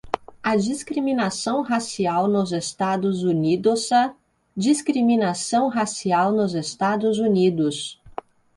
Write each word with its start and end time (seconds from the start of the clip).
a 0.41 0.55
discriminação 0.55 1.61
racial 1.61 2.27
nos 2.27 2.51
Estados 2.51 3.21
Unidosa 3.21 4.15
discriminação 4.57 5.69
racial 5.69 6.31
nos 6.31 6.55
Estados 6.55 7.19
Unidos 7.19 8.01